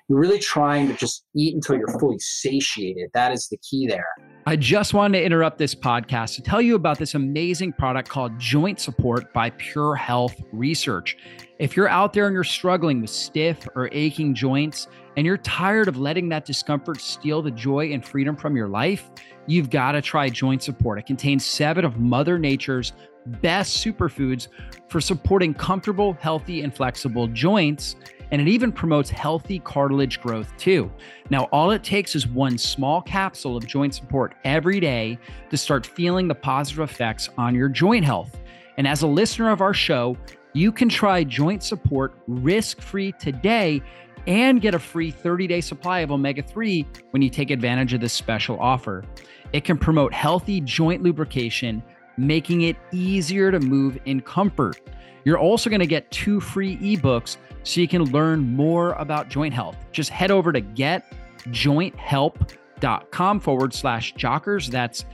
you're 0.08 0.18
really 0.18 0.38
trying 0.38 0.88
to 0.88 0.94
just 0.94 1.24
eat 1.36 1.54
until 1.54 1.76
you're 1.76 1.98
fully 1.98 2.18
satiated 2.18 3.10
that 3.14 3.32
is 3.32 3.48
the 3.48 3.58
key 3.58 3.86
there 3.86 4.08
I 4.48 4.56
just 4.56 4.94
wanted 4.94 5.18
to 5.18 5.24
interrupt 5.26 5.58
this 5.58 5.74
podcast 5.74 6.36
to 6.36 6.42
tell 6.42 6.62
you 6.62 6.74
about 6.74 6.98
this 6.98 7.14
amazing 7.14 7.74
product 7.74 8.08
called 8.08 8.38
Joint 8.38 8.80
Support 8.80 9.34
by 9.34 9.50
Pure 9.50 9.96
Health 9.96 10.40
Research. 10.52 11.18
If 11.58 11.76
you're 11.76 11.90
out 11.90 12.14
there 12.14 12.26
and 12.28 12.32
you're 12.32 12.44
struggling 12.44 13.02
with 13.02 13.10
stiff 13.10 13.68
or 13.74 13.90
aching 13.92 14.34
joints 14.34 14.88
and 15.18 15.26
you're 15.26 15.36
tired 15.36 15.86
of 15.86 15.98
letting 15.98 16.30
that 16.30 16.46
discomfort 16.46 17.02
steal 17.02 17.42
the 17.42 17.50
joy 17.50 17.92
and 17.92 18.02
freedom 18.02 18.36
from 18.36 18.56
your 18.56 18.68
life, 18.68 19.10
you've 19.46 19.68
got 19.68 19.92
to 19.92 20.00
try 20.00 20.30
Joint 20.30 20.62
Support. 20.62 20.98
It 20.98 21.04
contains 21.04 21.44
seven 21.44 21.84
of 21.84 21.98
Mother 21.98 22.38
Nature's 22.38 22.94
best 23.26 23.84
superfoods 23.84 24.48
for 24.88 25.02
supporting 25.02 25.52
comfortable, 25.52 26.14
healthy, 26.14 26.62
and 26.62 26.74
flexible 26.74 27.07
joints 27.28 27.96
and 28.30 28.40
it 28.40 28.48
even 28.48 28.70
promotes 28.70 29.10
healthy 29.10 29.58
cartilage 29.60 30.20
growth 30.20 30.52
too. 30.58 30.90
Now, 31.30 31.44
all 31.44 31.70
it 31.70 31.82
takes 31.82 32.14
is 32.14 32.26
one 32.26 32.58
small 32.58 33.00
capsule 33.00 33.56
of 33.56 33.66
joint 33.66 33.94
support 33.94 34.34
every 34.44 34.80
day 34.80 35.18
to 35.50 35.56
start 35.56 35.86
feeling 35.86 36.28
the 36.28 36.34
positive 36.34 36.88
effects 36.88 37.30
on 37.38 37.54
your 37.54 37.68
joint 37.68 38.04
health. 38.04 38.38
And 38.76 38.86
as 38.86 39.02
a 39.02 39.06
listener 39.06 39.50
of 39.50 39.60
our 39.60 39.74
show, 39.74 40.16
you 40.52 40.72
can 40.72 40.88
try 40.88 41.24
joint 41.24 41.62
support 41.62 42.14
risk 42.26 42.80
free 42.80 43.12
today 43.12 43.82
and 44.26 44.60
get 44.60 44.74
a 44.74 44.78
free 44.78 45.10
30 45.10 45.46
day 45.46 45.60
supply 45.60 46.00
of 46.00 46.12
omega 46.12 46.42
3 46.42 46.86
when 47.10 47.22
you 47.22 47.30
take 47.30 47.50
advantage 47.50 47.94
of 47.94 48.00
this 48.00 48.12
special 48.12 48.58
offer. 48.60 49.04
It 49.52 49.64
can 49.64 49.78
promote 49.78 50.12
healthy 50.12 50.60
joint 50.60 51.02
lubrication, 51.02 51.82
making 52.18 52.62
it 52.62 52.76
easier 52.92 53.50
to 53.50 53.60
move 53.60 53.98
in 54.04 54.20
comfort. 54.20 54.80
You're 55.24 55.38
also 55.38 55.70
going 55.70 55.80
to 55.80 55.86
get 55.86 56.10
two 56.10 56.40
free 56.40 56.76
ebooks 56.78 57.36
so 57.62 57.80
you 57.80 57.86
can 57.88 58.04
learn 58.12 58.40
more 58.40 58.92
about 58.92 59.28
joint 59.28 59.54
health. 59.54 59.76
Just 59.92 60.10
head 60.10 60.30
over 60.30 60.52
to 60.52 60.60
getjointhelp.com 60.60 63.40
forward 63.40 63.74
slash 63.74 64.14
jockers. 64.14 64.70
That's 64.70 65.04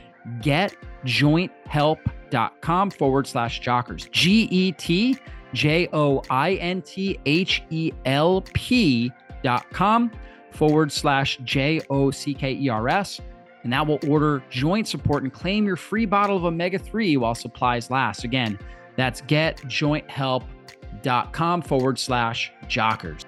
getjointhelp.com 0.41 2.91
forward 2.91 3.27
slash 3.27 3.61
jockers. 3.61 4.11
G 4.11 4.49
E 4.51 4.73
T 4.73 5.19
J 5.53 5.89
O 5.93 6.23
I 6.31 6.55
N 6.55 6.81
T 6.83 7.19
H 7.27 7.63
E 7.71 7.93
L 8.05 8.45
P 8.53 9.13
dot 9.43 9.67
com 9.73 10.11
forward 10.51 10.93
slash 10.93 11.39
J 11.45 11.81
O 11.91 12.11
C 12.11 12.35
K 12.35 12.53
E 12.53 12.69
R 12.69 12.89
S. 12.89 13.21
And 13.63 13.73
that 13.73 13.87
will 13.87 14.01
order 14.09 14.43
joint 14.51 14.87
support 14.87 15.23
and 15.23 15.33
claim 15.33 15.65
your 15.65 15.77
free 15.77 16.05
bottle 16.05 16.37
of 16.37 16.45
omega 16.45 16.79
3 16.79 17.17
while 17.17 17.35
supplies 17.35 17.91
last. 17.91 18.23
Again, 18.23 18.59
that's 18.97 19.23
getjointhelp.com 19.23 21.63
forward 21.63 21.99
slash 21.99 22.53
jockers. 22.67 23.25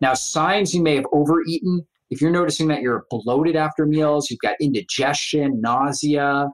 Now, 0.00 0.14
signs 0.14 0.74
you 0.74 0.82
may 0.82 0.96
have 0.96 1.06
overeaten. 1.12 1.86
If 2.10 2.20
you're 2.20 2.30
noticing 2.30 2.68
that 2.68 2.80
you're 2.80 3.04
bloated 3.10 3.56
after 3.56 3.84
meals, 3.84 4.30
you've 4.30 4.40
got 4.40 4.56
indigestion, 4.60 5.60
nausea, 5.60 6.48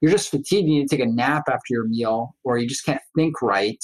you're 0.00 0.10
just 0.10 0.30
fatigued, 0.30 0.68
you 0.68 0.80
need 0.80 0.88
to 0.88 0.96
take 0.96 1.04
a 1.04 1.08
nap 1.08 1.44
after 1.48 1.70
your 1.70 1.84
meal, 1.84 2.34
or 2.44 2.58
you 2.58 2.68
just 2.68 2.84
can't 2.84 3.00
think 3.16 3.40
right, 3.40 3.82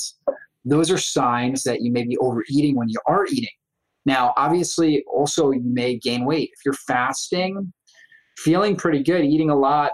those 0.65 0.91
are 0.91 0.99
signs 0.99 1.63
that 1.63 1.81
you 1.81 1.93
may 1.93 2.05
be 2.05 2.17
overeating 2.19 2.77
when 2.77 2.89
you 2.89 2.99
are 3.07 3.27
eating. 3.27 3.49
Now, 4.05 4.35
obviously, 4.37 5.05
also 5.13 5.53
you 5.53 5.63
may 5.65 5.97
gain 5.97 6.25
weight. 6.25 6.51
If 6.53 6.65
you're 6.65 6.75
fasting, 6.75 7.73
feeling 8.37 8.77
pretty 8.77 9.03
good, 9.03 9.25
eating 9.25 9.51
a 9.51 9.57
lot, 9.57 9.93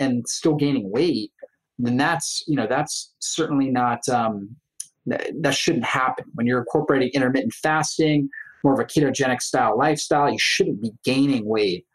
and 0.00 0.26
still 0.28 0.54
gaining 0.54 0.90
weight, 0.90 1.30
then 1.78 1.96
that's 1.96 2.44
you 2.46 2.56
know 2.56 2.66
that's 2.68 3.14
certainly 3.18 3.70
not 3.70 4.08
um, 4.08 4.54
that 5.06 5.54
shouldn't 5.54 5.84
happen. 5.84 6.24
When 6.34 6.46
you're 6.46 6.60
incorporating 6.60 7.10
intermittent 7.14 7.54
fasting 7.54 8.28
more 8.62 8.72
of 8.72 8.80
a 8.80 8.84
ketogenic 8.84 9.42
style 9.42 9.76
lifestyle 9.76 10.30
you 10.30 10.38
shouldn't 10.38 10.80
be 10.80 10.92
gaining 11.04 11.46
weight. 11.46 11.86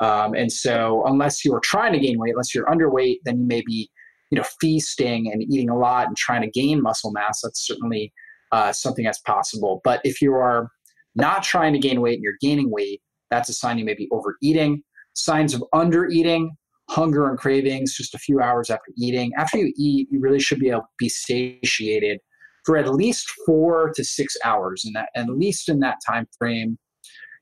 Um, 0.00 0.34
and 0.34 0.52
so 0.52 1.04
unless 1.06 1.44
you're 1.44 1.60
trying 1.60 1.92
to 1.92 1.98
gain 1.98 2.18
weight 2.18 2.30
unless 2.30 2.54
you're 2.54 2.66
underweight 2.66 3.18
then 3.24 3.40
you 3.40 3.46
may 3.46 3.62
be 3.64 3.90
you 4.30 4.36
know 4.36 4.44
feasting 4.60 5.32
and 5.32 5.42
eating 5.42 5.70
a 5.70 5.78
lot 5.78 6.08
and 6.08 6.16
trying 6.16 6.42
to 6.42 6.50
gain 6.50 6.82
muscle 6.82 7.12
mass. 7.12 7.40
That's 7.42 7.66
certainly 7.66 8.12
uh, 8.52 8.72
something 8.72 9.04
that's 9.04 9.20
possible. 9.20 9.80
But 9.84 10.00
if 10.04 10.20
you 10.20 10.34
are 10.34 10.70
not 11.14 11.42
trying 11.42 11.72
to 11.72 11.78
gain 11.78 12.00
weight 12.00 12.14
and 12.14 12.22
you're 12.22 12.34
gaining 12.40 12.70
weight 12.70 13.00
that's 13.30 13.48
a 13.48 13.52
sign 13.52 13.78
you 13.78 13.84
may 13.84 13.94
be 13.94 14.08
overeating. 14.12 14.82
Signs 15.14 15.54
of 15.54 15.64
undereating 15.74 16.50
hunger 16.96 17.28
and 17.28 17.38
cravings 17.38 17.94
just 17.94 18.14
a 18.14 18.18
few 18.18 18.40
hours 18.40 18.70
after 18.70 18.90
eating. 18.96 19.30
After 19.36 19.58
you 19.58 19.72
eat, 19.76 20.08
you 20.10 20.18
really 20.18 20.40
should 20.40 20.58
be 20.58 20.70
able 20.70 20.80
to 20.80 20.86
be 20.98 21.10
satiated 21.10 22.20
for 22.64 22.78
at 22.78 22.92
least 22.92 23.30
four 23.44 23.92
to 23.94 24.02
six 24.02 24.34
hours. 24.44 24.86
And 24.86 24.96
at 25.14 25.28
least 25.28 25.68
in 25.68 25.78
that 25.80 25.98
time 26.08 26.26
frame, 26.38 26.78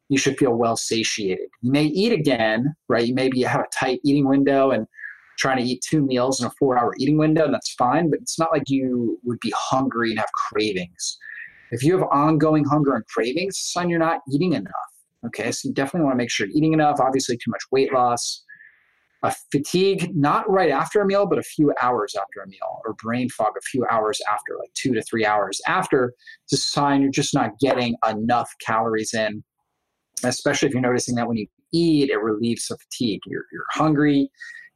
you 0.08 0.18
should 0.18 0.37
feel 0.37 0.54
well 0.54 0.76
satiated. 0.76 1.49
You 1.62 1.70
may 1.70 1.84
eat 1.84 2.12
again, 2.12 2.75
right? 2.88 3.06
You 3.06 3.14
maybe 3.14 3.42
have 3.42 3.61
a 3.61 3.68
tight 3.73 4.00
eating 4.04 4.28
window 4.28 4.73
and 4.73 4.88
trying 5.38 5.58
to 5.58 5.62
eat 5.62 5.82
two 5.88 6.04
meals 6.04 6.40
in 6.40 6.46
a 6.46 6.50
four 6.58 6.76
hour 6.76 6.92
eating 6.99 7.16
window, 7.16 7.44
and 7.44 7.54
that's 7.54 7.73
fine, 7.75 8.11
but 8.11 8.18
it's 8.20 8.38
not 8.38 8.52
like 8.52 8.68
you 8.68 9.18
would 9.25 9.40
be 9.40 9.52
hungry 9.56 10.11
and 10.11 10.18
have 10.18 10.32
cravings. 10.32 11.16
If 11.70 11.82
you 11.82 11.92
have 11.96 12.08
ongoing 12.11 12.64
hunger 12.64 12.94
and 12.94 13.06
cravings, 13.06 13.58
sign 13.58 13.88
you're 13.88 13.99
not 13.99 14.20
eating 14.32 14.52
enough. 14.52 14.73
Okay, 15.26 15.50
so 15.52 15.68
you 15.68 15.75
definitely 15.75 16.04
want 16.04 16.14
to 16.14 16.18
make 16.18 16.30
sure 16.30 16.46
you're 16.46 16.56
eating 16.56 16.75
enough. 16.75 17.00
Obviously, 17.00 17.37
too 17.37 17.50
much 17.50 17.62
weight 17.70 17.92
loss, 17.92 18.43
a 19.25 19.35
fatigue 19.50 20.11
not 20.14 20.49
right 20.49 20.71
after 20.71 21.00
a 21.00 21.07
meal 21.07 21.26
but 21.26 21.38
a 21.38 21.43
few 21.43 21.73
hours 21.83 22.14
after 22.14 22.40
a 22.40 22.49
meal 22.49 22.81
or 22.85 22.95
brain 23.02 23.28
fog 23.28 23.52
a 23.59 23.62
few 23.62 23.85
hours 23.90 24.21
after 24.31 24.57
like 24.61 24.73
two 24.75 24.95
to 24.95 25.02
three 25.02 25.26
hours 25.26 25.61
after 25.66 26.12
it's 26.45 26.52
a 26.52 26.57
sign 26.57 27.02
you're 27.02 27.11
just 27.11 27.35
not 27.35 27.50
getting 27.59 27.97
enough 28.09 28.50
calories 28.64 29.12
in 29.12 29.43
especially 30.25 30.69
if 30.69 30.75
you're 30.75 30.83
noticing 30.83 31.14
that 31.16 31.26
when 31.26 31.37
you 31.37 31.47
eat, 31.75 32.11
it 32.11 32.23
relieves 32.23 32.69
the 32.69 32.76
fatigue. 32.78 33.21
You're, 33.26 33.45
you're 33.52 33.66
hungry, 33.73 34.31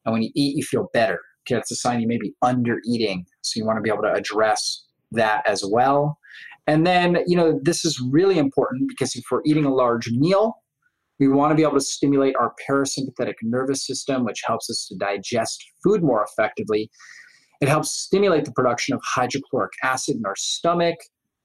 and 0.05 0.13
when 0.13 0.23
you 0.23 0.31
eat, 0.35 0.57
you 0.57 0.65
feel 0.65 0.89
better. 0.93 1.21
Okay, 1.47 1.55
that's 1.55 1.71
a 1.71 1.77
sign 1.77 2.01
you 2.01 2.09
may 2.09 2.19
be 2.19 2.35
under 2.43 2.81
eating. 2.87 3.25
So 3.43 3.59
you 3.59 3.65
want 3.65 3.79
to 3.79 3.83
be 3.83 3.91
able 3.91 4.03
to 4.03 4.13
address 4.13 4.85
that 5.13 5.47
as 5.47 5.65
well. 5.67 6.19
And 6.67 6.87
then, 6.87 7.19
you 7.27 7.37
know, 7.37 7.59
this 7.63 7.85
is 7.85 7.99
really 8.11 8.39
important 8.39 8.89
because 8.89 9.15
if 9.15 9.25
we're 9.31 9.41
eating 9.47 9.65
a 9.65 9.75
large 9.75 10.11
meal, 10.11 10.57
we 11.19 11.29
want 11.29 11.51
to 11.51 11.57
be 11.57 11.63
able 11.63 11.75
to 11.75 11.81
stimulate 11.81 12.37
our 12.37 12.55
parasympathetic 12.69 13.35
nervous 13.43 13.87
system, 13.87 14.25
which 14.25 14.43
helps 14.47 14.71
us 14.71 14.87
to 14.89 14.97
digest 14.97 15.65
food 15.83 16.03
more 16.03 16.25
effectively. 16.25 16.91
It 17.61 17.69
helps 17.69 17.91
stimulate 17.91 18.45
the 18.45 18.53
production 18.53 18.95
of 18.95 19.01
hydrochloric 19.05 19.73
acid 19.83 20.17
in 20.17 20.27
our 20.27 20.37
stomach, 20.37 20.97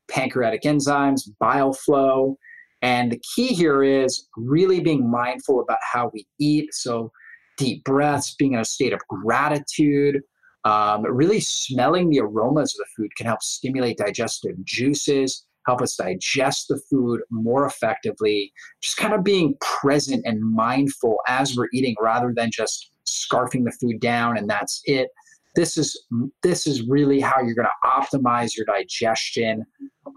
pancreatic 0.10 0.62
enzymes, 0.64 1.22
bile 1.40 1.74
flow. 1.74 2.38
And 2.82 3.12
the 3.12 3.22
key 3.36 3.48
here 3.48 3.82
is 3.82 4.28
really 4.36 4.80
being 4.80 5.10
mindful 5.10 5.62
about 5.62 5.80
how 5.82 6.12
we 6.14 6.28
eat. 6.40 6.74
So, 6.74 7.12
deep 7.58 7.84
breaths, 7.84 8.36
being 8.36 8.54
in 8.54 8.60
a 8.60 8.66
state 8.66 8.94
of 8.94 9.00
gratitude, 9.08 10.22
um, 10.66 11.04
really 11.04 11.40
smelling 11.40 12.10
the 12.10 12.20
aromas 12.20 12.76
of 12.76 12.86
the 12.86 13.04
food 13.04 13.16
can 13.16 13.28
help 13.28 13.42
stimulate 13.42 13.98
digestive 13.98 14.56
juices, 14.64 15.46
help 15.66 15.82
us 15.82 15.96
digest 15.96 16.68
the 16.68 16.78
food 16.90 17.22
more 17.30 17.66
effectively. 17.66 18.54
Just 18.82 18.98
kind 18.98 19.14
of 19.14 19.24
being 19.24 19.56
present 19.62 20.26
and 20.26 20.42
mindful 20.42 21.18
as 21.28 21.56
we're 21.56 21.70
eating 21.74 21.96
rather 22.02 22.34
than 22.36 22.52
just 22.52 22.92
scarfing 23.06 23.64
the 23.64 23.72
food 23.72 24.00
down 24.00 24.38
and 24.38 24.50
that's 24.50 24.82
it. 24.86 25.10
This 25.56 25.78
is 25.78 26.06
this 26.42 26.66
is 26.66 26.88
really 26.88 27.20
how 27.20 27.40
you're 27.42 27.54
going 27.54 27.68
to 27.68 27.88
optimize 27.88 28.58
your 28.58 28.66
digestion 28.66 29.64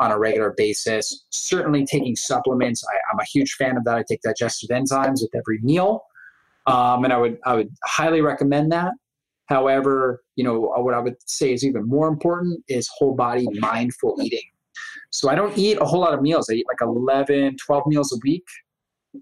on 0.01 0.11
a 0.11 0.19
regular 0.19 0.55
basis. 0.57 1.27
Certainly 1.31 1.87
taking 1.87 2.17
supplements 2.17 2.83
I, 2.91 2.97
am 3.13 3.21
a 3.21 3.25
huge 3.25 3.53
fan 3.53 3.77
of 3.77 3.85
that. 3.85 3.97
I 3.97 4.05
take 4.09 4.23
digestive 4.23 4.71
enzymes 4.71 5.21
with 5.21 5.31
every 5.35 5.59
meal 5.63 6.05
um, 6.67 7.05
and 7.05 7.13
i 7.13 7.17
would 7.17 7.39
i 7.45 7.55
would 7.55 7.73
highly 7.85 8.21
recommend 8.21 8.73
that. 8.73 8.93
However 9.47 10.23
you 10.37 10.45
know 10.45 10.59
what 10.59 10.95
i 10.95 10.99
would 10.99 11.17
say 11.27 11.53
is 11.53 11.65
even 11.65 11.87
more 11.87 12.09
important 12.09 12.63
is 12.69 12.89
whole 12.97 13.15
body 13.15 13.47
mindful 13.61 14.17
eating 14.23 14.41
so 15.17 15.31
i 15.31 15.35
don't 15.35 15.57
eat 15.57 15.79
a 15.81 15.85
whole 15.85 16.01
lot 16.01 16.15
of 16.15 16.23
meals. 16.23 16.49
I 16.51 16.55
eat 16.55 16.67
like 16.69 16.81
11 16.81 17.57
12 17.57 17.87
meals 17.87 18.13
a 18.13 18.19
week. 18.23 18.45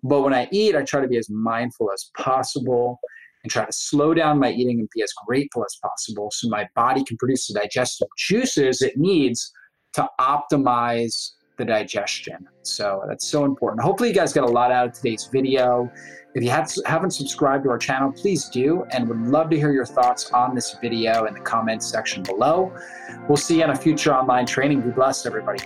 But 0.03 0.23
when 0.23 0.35
i 0.35 0.49
eat 0.51 0.75
i 0.75 0.83
try 0.83 1.01
to 1.01 1.09
be 1.09 1.19
as 1.19 1.31
mindful 1.31 1.91
as 1.93 2.11
possible 2.17 2.99
and 3.43 3.51
try 3.51 3.65
to 3.65 3.73
slow 3.73 4.15
down 4.15 4.39
my 4.39 4.51
eating 4.51 4.81
and 4.81 4.89
be 4.95 5.03
as 5.03 5.13
grateful 5.27 5.65
as 5.65 5.77
possible 5.83 6.31
so 6.33 6.49
my 6.49 6.67
body 6.75 7.05
can 7.05 7.17
produce 7.17 7.47
the 7.47 7.55
digestive 7.55 8.09
juices 8.19 8.83
it 8.83 8.97
needs 8.97 9.53
to 9.93 10.09
optimize 10.21 11.31
the 11.57 11.65
digestion. 11.65 12.49
So 12.63 13.05
that's 13.07 13.27
so 13.27 13.45
important. 13.45 13.83
Hopefully, 13.83 14.09
you 14.09 14.15
guys 14.15 14.33
got 14.33 14.45
a 14.45 14.53
lot 14.53 14.71
out 14.71 14.87
of 14.87 14.93
today's 14.93 15.29
video. 15.31 15.91
If 16.35 16.43
you 16.43 16.51
have, 16.51 16.73
haven't 16.85 17.13
subscribed 17.13 17.65
to 17.65 17.71
our 17.71 17.79
channel, 17.79 18.11
please 18.11 18.49
do, 18.49 18.85
and 18.91 19.09
would 19.09 19.21
love 19.21 19.51
to 19.51 19.57
hear 19.57 19.73
your 19.73 19.87
thoughts 19.87 20.33
on 20.33 20.55
this 20.55 20.77
video 20.81 21.27
in 21.27 21.35
the 21.35 21.41
comments 21.41 21.87
section 21.87 22.25
below. 22.25 22.73
We'll 23.29 23.37
see 23.37 23.59
you 23.59 23.65
on 23.65 23.71
a 23.71 23.77
future 23.77 24.13
online 24.13 24.47
training. 24.47 24.81
Be 24.81 24.91
blessed, 24.91 25.27
everybody. 25.27 25.65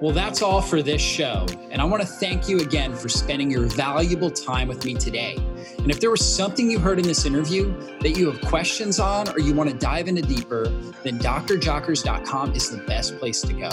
Well, 0.00 0.12
that's 0.12 0.42
all 0.42 0.60
for 0.60 0.82
this 0.82 1.00
show. 1.00 1.46
And 1.70 1.80
I 1.80 1.84
want 1.84 2.02
to 2.02 2.08
thank 2.08 2.48
you 2.48 2.60
again 2.60 2.94
for 2.94 3.08
spending 3.08 3.50
your 3.50 3.62
valuable 3.62 4.30
time 4.30 4.68
with 4.68 4.84
me 4.84 4.94
today. 4.94 5.36
And 5.78 5.90
if 5.90 6.00
there 6.00 6.10
was 6.10 6.24
something 6.24 6.70
you 6.70 6.78
heard 6.78 6.98
in 6.98 7.06
this 7.06 7.24
interview 7.24 7.74
that 8.00 8.10
you 8.10 8.30
have 8.30 8.40
questions 8.42 8.98
on 8.98 9.28
or 9.30 9.40
you 9.40 9.54
want 9.54 9.70
to 9.70 9.76
dive 9.76 10.08
into 10.08 10.22
deeper, 10.22 10.68
then 11.02 11.18
drjockers.com 11.18 12.54
is 12.54 12.70
the 12.70 12.78
best 12.84 13.18
place 13.18 13.40
to 13.42 13.52
go. 13.52 13.70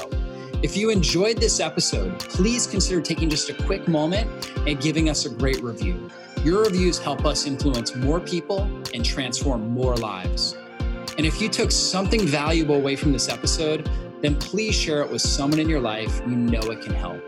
If 0.61 0.75
you 0.77 0.89
enjoyed 0.89 1.37
this 1.37 1.59
episode, 1.59 2.17
please 2.19 2.65
consider 2.65 3.01
taking 3.01 3.29
just 3.29 3.49
a 3.49 3.53
quick 3.53 3.87
moment 3.87 4.51
and 4.65 4.79
giving 4.81 5.09
us 5.09 5.25
a 5.25 5.29
great 5.29 5.61
review. 5.61 6.09
Your 6.43 6.63
reviews 6.63 6.97
help 6.97 7.25
us 7.25 7.45
influence 7.45 7.95
more 7.95 8.19
people 8.19 8.61
and 8.93 9.03
transform 9.03 9.69
more 9.69 9.95
lives. 9.95 10.55
And 11.17 11.25
if 11.25 11.41
you 11.41 11.49
took 11.49 11.71
something 11.71 12.25
valuable 12.25 12.75
away 12.75 12.95
from 12.95 13.11
this 13.11 13.29
episode, 13.29 13.89
then 14.21 14.35
please 14.35 14.75
share 14.75 15.01
it 15.01 15.09
with 15.11 15.21
someone 15.21 15.59
in 15.59 15.69
your 15.69 15.79
life 15.79 16.21
you 16.27 16.35
know 16.35 16.61
it 16.61 16.81
can 16.81 16.93
help. 16.93 17.21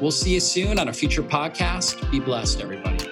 We'll 0.00 0.10
see 0.10 0.34
you 0.34 0.40
soon 0.40 0.78
on 0.78 0.88
a 0.88 0.92
future 0.92 1.22
podcast. 1.22 2.10
Be 2.10 2.20
blessed, 2.20 2.60
everybody. 2.60 3.07